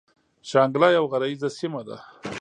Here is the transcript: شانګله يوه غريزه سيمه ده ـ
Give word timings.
شانګله 0.49 0.87
يوه 0.97 1.09
غريزه 1.11 1.49
سيمه 1.59 1.81
ده 1.87 1.97
ـ 2.03 2.05